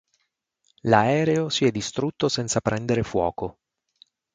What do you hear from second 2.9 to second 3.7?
fuoco.